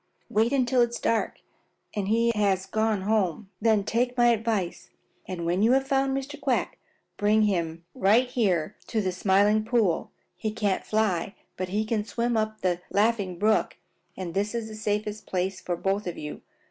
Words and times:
Wait 0.31 0.51
until 0.51 0.81
it 0.81 0.89
is 0.89 0.99
dark 0.99 1.41
and 1.95 2.07
he 2.07 2.31
has 2.33 2.65
gone 2.65 3.01
home. 3.03 3.51
Then 3.61 3.83
take 3.83 4.17
my 4.17 4.29
advice, 4.29 4.89
and 5.27 5.45
when 5.45 5.61
you 5.61 5.73
have 5.73 5.85
found 5.87 6.17
Mr. 6.17 6.41
Quack, 6.41 6.79
bring 7.17 7.43
him 7.43 7.85
right 7.93 8.23
up 8.25 8.29
here 8.31 8.75
to 8.87 8.99
the 8.99 9.11
Smiling 9.11 9.63
Pool. 9.63 10.09
He 10.35 10.49
can't 10.49 10.83
fly, 10.87 11.35
but 11.55 11.69
he 11.69 11.85
can 11.85 12.03
swim 12.03 12.35
up 12.35 12.61
the 12.61 12.81
Laughing 12.89 13.37
Brook, 13.37 13.77
and 14.17 14.33
this 14.33 14.55
is 14.55 14.69
the 14.69 14.75
safest 14.75 15.27
place 15.27 15.61
for 15.61 15.75
both 15.75 16.07
of 16.07 16.17
you. 16.17 16.41